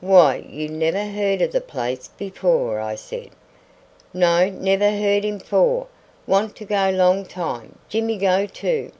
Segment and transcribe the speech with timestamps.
[0.00, 3.28] "Why, you never heard of the place before," I said.
[4.14, 5.88] "No, never heard him fore;
[6.26, 7.76] want to go long time.
[7.90, 8.92] Jimmy go too."